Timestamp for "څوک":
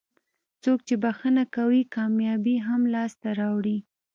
0.63-0.79